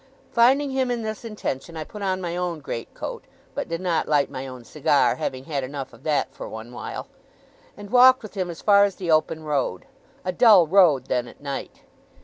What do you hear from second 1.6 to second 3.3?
I put on my own great coat